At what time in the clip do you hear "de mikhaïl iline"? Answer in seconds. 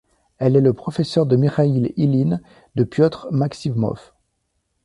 1.27-2.41